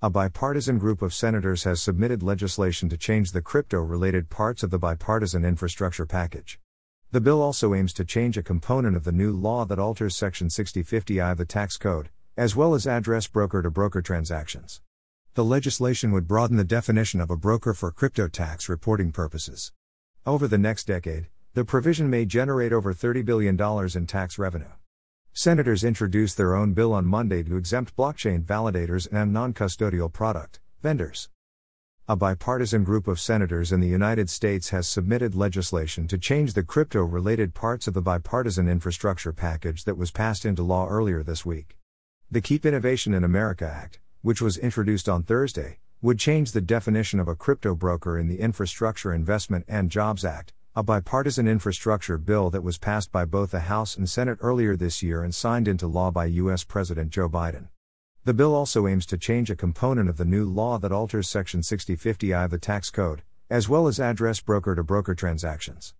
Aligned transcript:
A 0.00 0.08
bipartisan 0.08 0.78
group 0.78 1.02
of 1.02 1.12
senators 1.12 1.64
has 1.64 1.82
submitted 1.82 2.22
legislation 2.22 2.88
to 2.88 2.96
change 2.96 3.32
the 3.32 3.42
crypto 3.42 3.80
related 3.80 4.30
parts 4.30 4.62
of 4.62 4.70
the 4.70 4.78
bipartisan 4.78 5.44
infrastructure 5.44 6.06
package. 6.06 6.60
The 7.10 7.20
bill 7.20 7.42
also 7.42 7.74
aims 7.74 7.92
to 7.94 8.04
change 8.04 8.38
a 8.38 8.42
component 8.44 8.94
of 8.94 9.02
the 9.02 9.10
new 9.10 9.32
law 9.32 9.64
that 9.64 9.80
alters 9.80 10.14
Section 10.14 10.50
6050I 10.50 11.32
of 11.32 11.38
the 11.38 11.44
tax 11.44 11.76
code, 11.76 12.10
as 12.36 12.54
well 12.54 12.76
as 12.76 12.86
address 12.86 13.26
broker 13.26 13.60
to 13.60 13.72
broker 13.72 14.00
transactions. 14.00 14.82
The 15.34 15.44
legislation 15.44 16.12
would 16.12 16.28
broaden 16.28 16.58
the 16.58 16.62
definition 16.62 17.20
of 17.20 17.32
a 17.32 17.36
broker 17.36 17.74
for 17.74 17.90
crypto 17.90 18.28
tax 18.28 18.68
reporting 18.68 19.10
purposes. 19.10 19.72
Over 20.24 20.46
the 20.46 20.58
next 20.58 20.84
decade, 20.84 21.26
the 21.54 21.64
provision 21.64 22.08
may 22.08 22.24
generate 22.24 22.72
over 22.72 22.94
$30 22.94 23.24
billion 23.24 23.60
in 23.96 24.06
tax 24.06 24.38
revenue. 24.38 24.70
Senators 25.38 25.84
introduced 25.84 26.36
their 26.36 26.56
own 26.56 26.72
bill 26.72 26.92
on 26.92 27.06
Monday 27.06 27.44
to 27.44 27.56
exempt 27.56 27.94
blockchain 27.94 28.44
validators 28.44 29.06
and 29.12 29.32
non 29.32 29.54
custodial 29.54 30.12
product 30.12 30.58
vendors. 30.82 31.28
A 32.08 32.16
bipartisan 32.16 32.82
group 32.82 33.06
of 33.06 33.20
senators 33.20 33.70
in 33.70 33.78
the 33.78 33.86
United 33.86 34.28
States 34.28 34.70
has 34.70 34.88
submitted 34.88 35.36
legislation 35.36 36.08
to 36.08 36.18
change 36.18 36.54
the 36.54 36.64
crypto 36.64 37.04
related 37.04 37.54
parts 37.54 37.86
of 37.86 37.94
the 37.94 38.02
bipartisan 38.02 38.68
infrastructure 38.68 39.32
package 39.32 39.84
that 39.84 39.96
was 39.96 40.10
passed 40.10 40.44
into 40.44 40.64
law 40.64 40.88
earlier 40.88 41.22
this 41.22 41.46
week. 41.46 41.76
The 42.28 42.40
Keep 42.40 42.66
Innovation 42.66 43.14
in 43.14 43.22
America 43.22 43.64
Act, 43.64 44.00
which 44.22 44.42
was 44.42 44.58
introduced 44.58 45.08
on 45.08 45.22
Thursday, 45.22 45.78
would 46.02 46.18
change 46.18 46.50
the 46.50 46.60
definition 46.60 47.20
of 47.20 47.28
a 47.28 47.36
crypto 47.36 47.76
broker 47.76 48.18
in 48.18 48.26
the 48.26 48.40
Infrastructure 48.40 49.14
Investment 49.14 49.66
and 49.68 49.88
Jobs 49.88 50.24
Act, 50.24 50.52
a 50.78 50.82
bipartisan 50.84 51.48
infrastructure 51.48 52.16
bill 52.16 52.50
that 52.50 52.62
was 52.62 52.78
passed 52.78 53.10
by 53.10 53.24
both 53.24 53.50
the 53.50 53.58
House 53.58 53.96
and 53.96 54.08
Senate 54.08 54.38
earlier 54.40 54.76
this 54.76 55.02
year 55.02 55.24
and 55.24 55.34
signed 55.34 55.66
into 55.66 55.88
law 55.88 56.08
by 56.08 56.26
U.S. 56.26 56.62
President 56.62 57.10
Joe 57.10 57.28
Biden. 57.28 57.66
The 58.24 58.32
bill 58.32 58.54
also 58.54 58.86
aims 58.86 59.04
to 59.06 59.18
change 59.18 59.50
a 59.50 59.56
component 59.56 60.08
of 60.08 60.18
the 60.18 60.24
new 60.24 60.44
law 60.44 60.78
that 60.78 60.92
alters 60.92 61.28
Section 61.28 61.62
6050I 61.62 62.44
of 62.44 62.52
the 62.52 62.58
tax 62.58 62.90
code, 62.90 63.24
as 63.50 63.68
well 63.68 63.88
as 63.88 63.98
address 63.98 64.38
broker 64.38 64.76
to 64.76 64.84
broker 64.84 65.16
transactions. 65.16 65.94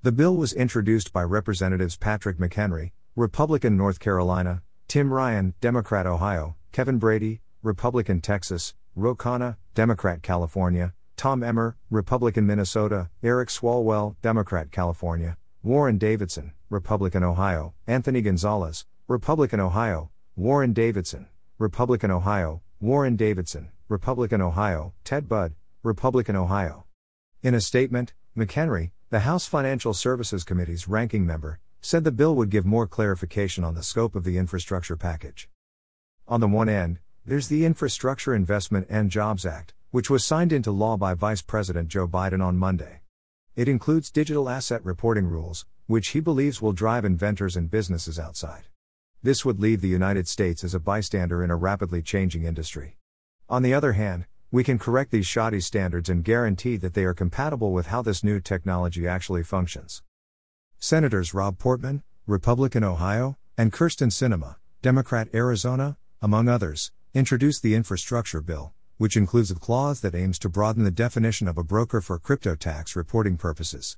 The 0.00 0.12
bill 0.12 0.34
was 0.34 0.54
introduced 0.54 1.12
by 1.12 1.22
Representatives 1.24 1.98
Patrick 1.98 2.38
McHenry, 2.38 2.92
Republican 3.14 3.76
North 3.76 4.00
Carolina, 4.00 4.62
Tim 4.86 5.12
Ryan, 5.12 5.52
Democrat 5.60 6.06
Ohio, 6.06 6.56
Kevin 6.72 6.96
Brady, 6.96 7.42
Republican 7.62 8.22
Texas, 8.22 8.74
Ro 8.96 9.14
Khanna, 9.14 9.58
Democrat 9.74 10.22
California, 10.22 10.94
Tom 11.18 11.42
Emmer, 11.42 11.76
Republican 11.90 12.46
Minnesota, 12.46 13.10
Eric 13.24 13.48
Swalwell, 13.48 14.14
Democrat 14.22 14.70
California, 14.70 15.36
Warren 15.64 15.98
Davidson, 15.98 16.52
Republican 16.70 17.24
Ohio, 17.24 17.74
Anthony 17.88 18.22
Gonzalez, 18.22 18.86
Republican 19.08 19.58
Ohio, 19.58 20.12
Warren 20.36 20.72
Davidson, 20.72 21.26
Republican 21.58 22.12
Ohio, 22.12 22.62
Warren 22.78 23.16
Davidson, 23.16 23.72
Republican 23.88 24.40
Ohio, 24.40 24.94
Ted 25.02 25.28
Budd, 25.28 25.54
Republican 25.82 26.36
Ohio. 26.36 26.84
In 27.42 27.52
a 27.52 27.60
statement, 27.60 28.14
McHenry, 28.36 28.92
the 29.10 29.20
House 29.20 29.48
Financial 29.48 29.92
Services 29.92 30.44
Committee's 30.44 30.86
ranking 30.86 31.26
member, 31.26 31.58
said 31.80 32.04
the 32.04 32.12
bill 32.12 32.36
would 32.36 32.48
give 32.48 32.64
more 32.64 32.86
clarification 32.86 33.64
on 33.64 33.74
the 33.74 33.82
scope 33.82 34.14
of 34.14 34.22
the 34.22 34.38
infrastructure 34.38 34.96
package. 34.96 35.48
On 36.28 36.38
the 36.38 36.46
one 36.46 36.68
end, 36.68 37.00
there's 37.26 37.48
the 37.48 37.64
Infrastructure 37.64 38.34
Investment 38.34 38.86
and 38.88 39.10
Jobs 39.10 39.44
Act, 39.44 39.74
which 39.90 40.10
was 40.10 40.24
signed 40.24 40.52
into 40.52 40.70
law 40.70 40.96
by 40.96 41.14
Vice 41.14 41.40
President 41.40 41.88
Joe 41.88 42.06
Biden 42.06 42.44
on 42.44 42.58
Monday. 42.58 43.00
It 43.56 43.68
includes 43.68 44.10
digital 44.10 44.48
asset 44.48 44.84
reporting 44.84 45.26
rules, 45.26 45.64
which 45.86 46.08
he 46.08 46.20
believes 46.20 46.60
will 46.60 46.72
drive 46.72 47.06
inventors 47.06 47.56
and 47.56 47.70
businesses 47.70 48.18
outside. 48.18 48.64
This 49.22 49.44
would 49.44 49.58
leave 49.58 49.80
the 49.80 49.88
United 49.88 50.28
States 50.28 50.62
as 50.62 50.74
a 50.74 50.78
bystander 50.78 51.42
in 51.42 51.50
a 51.50 51.56
rapidly 51.56 52.02
changing 52.02 52.44
industry. 52.44 52.98
On 53.48 53.62
the 53.62 53.72
other 53.72 53.94
hand, 53.94 54.26
we 54.50 54.62
can 54.62 54.78
correct 54.78 55.10
these 55.10 55.26
shoddy 55.26 55.60
standards 55.60 56.10
and 56.10 56.22
guarantee 56.22 56.76
that 56.76 56.92
they 56.92 57.04
are 57.04 57.14
compatible 57.14 57.72
with 57.72 57.86
how 57.86 58.02
this 58.02 58.22
new 58.22 58.40
technology 58.40 59.08
actually 59.08 59.42
functions. 59.42 60.02
Senators 60.78 61.32
Rob 61.32 61.58
Portman, 61.58 62.02
Republican 62.26 62.84
Ohio, 62.84 63.38
and 63.56 63.72
Kyrsten 63.72 64.10
Sinema, 64.10 64.56
Democrat 64.82 65.28
Arizona, 65.34 65.96
among 66.20 66.48
others, 66.48 66.92
introduced 67.14 67.62
the 67.62 67.74
infrastructure 67.74 68.40
bill, 68.40 68.74
which 68.98 69.16
includes 69.16 69.50
a 69.50 69.54
clause 69.54 70.00
that 70.00 70.14
aims 70.14 70.38
to 70.40 70.48
broaden 70.48 70.84
the 70.84 70.90
definition 70.90 71.48
of 71.48 71.56
a 71.56 71.64
broker 71.64 72.00
for 72.00 72.18
crypto 72.18 72.54
tax 72.54 72.94
reporting 72.94 73.36
purposes. 73.36 73.96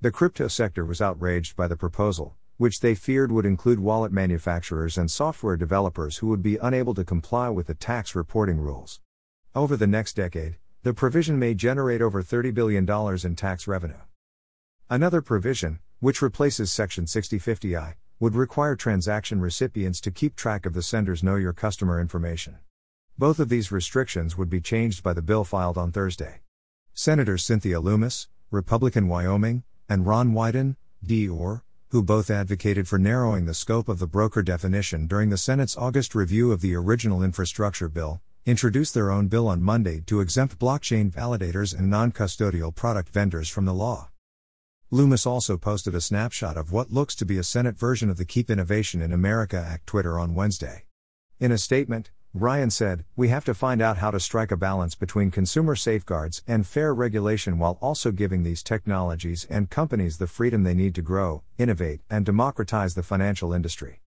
The 0.00 0.10
crypto 0.10 0.48
sector 0.48 0.84
was 0.84 1.00
outraged 1.00 1.54
by 1.54 1.68
the 1.68 1.76
proposal, 1.76 2.34
which 2.56 2.80
they 2.80 2.94
feared 2.94 3.30
would 3.30 3.46
include 3.46 3.78
wallet 3.78 4.10
manufacturers 4.10 4.98
and 4.98 5.10
software 5.10 5.56
developers 5.56 6.16
who 6.16 6.26
would 6.28 6.42
be 6.42 6.56
unable 6.56 6.94
to 6.94 7.04
comply 7.04 7.50
with 7.50 7.68
the 7.68 7.74
tax 7.74 8.14
reporting 8.14 8.58
rules. 8.58 9.00
Over 9.54 9.76
the 9.76 9.86
next 9.86 10.14
decade, 10.14 10.56
the 10.82 10.94
provision 10.94 11.38
may 11.38 11.54
generate 11.54 12.00
over 12.00 12.22
$30 12.22 12.54
billion 12.54 12.88
in 13.24 13.36
tax 13.36 13.68
revenue. 13.68 14.00
Another 14.88 15.20
provision, 15.20 15.80
which 16.00 16.22
replaces 16.22 16.72
Section 16.72 17.04
6050I, 17.04 17.94
would 18.18 18.34
require 18.34 18.74
transaction 18.74 19.40
recipients 19.40 20.00
to 20.00 20.10
keep 20.10 20.34
track 20.34 20.64
of 20.64 20.72
the 20.72 20.82
sender's 20.82 21.22
Know 21.22 21.36
Your 21.36 21.52
Customer 21.52 22.00
information. 22.00 22.58
Both 23.18 23.40
of 23.40 23.48
these 23.48 23.72
restrictions 23.72 24.38
would 24.38 24.48
be 24.48 24.60
changed 24.60 25.02
by 25.02 25.12
the 25.12 25.22
bill 25.22 25.42
filed 25.42 25.76
on 25.76 25.90
Thursday. 25.90 26.42
Senators 26.94 27.44
Cynthia 27.44 27.80
Lummis, 27.80 28.28
Republican 28.52 29.08
Wyoming, 29.08 29.64
and 29.88 30.06
Ron 30.06 30.34
Wyden, 30.34 30.76
D.O.R., 31.04 31.64
who 31.88 32.04
both 32.04 32.30
advocated 32.30 32.86
for 32.86 32.96
narrowing 32.96 33.46
the 33.46 33.54
scope 33.54 33.88
of 33.88 33.98
the 33.98 34.06
broker 34.06 34.40
definition 34.40 35.08
during 35.08 35.30
the 35.30 35.36
Senate's 35.36 35.76
August 35.76 36.14
review 36.14 36.52
of 36.52 36.60
the 36.60 36.76
original 36.76 37.24
infrastructure 37.24 37.88
bill, 37.88 38.20
introduced 38.46 38.94
their 38.94 39.10
own 39.10 39.26
bill 39.26 39.48
on 39.48 39.64
Monday 39.64 40.00
to 40.02 40.20
exempt 40.20 40.60
blockchain 40.60 41.10
validators 41.10 41.76
and 41.76 41.90
non 41.90 42.12
custodial 42.12 42.72
product 42.72 43.08
vendors 43.08 43.48
from 43.48 43.64
the 43.64 43.74
law. 43.74 44.10
Lummis 44.92 45.26
also 45.26 45.56
posted 45.56 45.92
a 45.92 46.00
snapshot 46.00 46.56
of 46.56 46.70
what 46.70 46.92
looks 46.92 47.16
to 47.16 47.26
be 47.26 47.36
a 47.36 47.42
Senate 47.42 47.76
version 47.76 48.10
of 48.10 48.16
the 48.16 48.24
Keep 48.24 48.48
Innovation 48.48 49.02
in 49.02 49.12
America 49.12 49.58
Act 49.58 49.88
Twitter 49.88 50.20
on 50.20 50.36
Wednesday. 50.36 50.84
In 51.40 51.50
a 51.50 51.58
statement, 51.58 52.12
Ryan 52.34 52.70
said, 52.70 53.04
We 53.16 53.28
have 53.28 53.44
to 53.46 53.54
find 53.54 53.80
out 53.80 53.98
how 53.98 54.10
to 54.10 54.20
strike 54.20 54.52
a 54.52 54.56
balance 54.56 54.94
between 54.94 55.30
consumer 55.30 55.74
safeguards 55.74 56.42
and 56.46 56.66
fair 56.66 56.94
regulation 56.94 57.58
while 57.58 57.78
also 57.80 58.12
giving 58.12 58.42
these 58.42 58.62
technologies 58.62 59.46
and 59.48 59.70
companies 59.70 60.18
the 60.18 60.26
freedom 60.26 60.62
they 60.62 60.74
need 60.74 60.94
to 60.96 61.02
grow, 61.02 61.42
innovate, 61.56 62.00
and 62.10 62.26
democratize 62.26 62.94
the 62.94 63.02
financial 63.02 63.54
industry. 63.54 64.02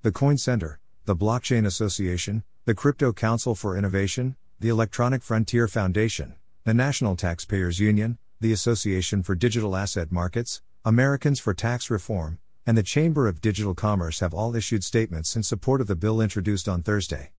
The 0.00 0.12
Coin 0.12 0.38
Center, 0.38 0.80
the 1.04 1.14
Blockchain 1.14 1.66
Association, 1.66 2.42
the 2.64 2.74
Crypto 2.74 3.12
Council 3.12 3.54
for 3.54 3.76
Innovation, 3.76 4.36
the 4.58 4.70
Electronic 4.70 5.22
Frontier 5.22 5.68
Foundation, 5.68 6.34
the 6.64 6.72
National 6.72 7.16
Taxpayers 7.16 7.78
Union, 7.78 8.18
the 8.40 8.52
Association 8.52 9.22
for 9.22 9.34
Digital 9.34 9.76
Asset 9.76 10.10
Markets, 10.10 10.62
Americans 10.86 11.38
for 11.38 11.52
Tax 11.52 11.90
Reform, 11.90 12.38
and 12.66 12.78
the 12.78 12.82
Chamber 12.82 13.28
of 13.28 13.42
Digital 13.42 13.74
Commerce 13.74 14.20
have 14.20 14.32
all 14.32 14.56
issued 14.56 14.82
statements 14.82 15.36
in 15.36 15.42
support 15.42 15.82
of 15.82 15.86
the 15.86 15.94
bill 15.94 16.20
introduced 16.20 16.68
on 16.68 16.82
Thursday. 16.82 17.32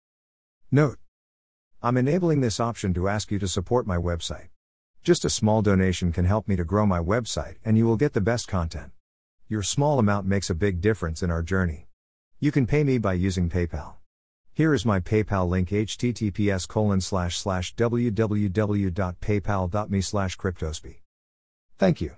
Note 0.74 0.96
I'm 1.82 1.98
enabling 1.98 2.40
this 2.40 2.58
option 2.58 2.94
to 2.94 3.06
ask 3.06 3.30
you 3.30 3.38
to 3.40 3.46
support 3.46 3.86
my 3.86 3.98
website. 3.98 4.48
Just 5.02 5.26
a 5.26 5.30
small 5.30 5.60
donation 5.60 6.12
can 6.12 6.24
help 6.24 6.48
me 6.48 6.56
to 6.56 6.64
grow 6.64 6.86
my 6.86 6.98
website, 6.98 7.56
and 7.62 7.76
you 7.76 7.84
will 7.84 7.98
get 7.98 8.14
the 8.14 8.22
best 8.22 8.48
content. 8.48 8.90
Your 9.48 9.62
small 9.62 9.98
amount 9.98 10.26
makes 10.26 10.48
a 10.48 10.54
big 10.54 10.80
difference 10.80 11.22
in 11.22 11.30
our 11.30 11.42
journey. 11.42 11.88
You 12.40 12.50
can 12.50 12.66
pay 12.66 12.84
me 12.84 12.96
by 12.96 13.12
using 13.12 13.50
PayPal. 13.50 13.96
Here 14.54 14.72
is 14.72 14.86
my 14.86 14.98
PayPal 14.98 15.46
link 15.46 15.68
https 15.68 16.66
colon 16.66 17.02
slash 17.02 17.36
slash 17.36 17.74
www.paypal.me 17.74 20.00
slash 20.00 20.38
cryptospy. 20.38 21.00
Thank 21.76 22.00
you. 22.00 22.12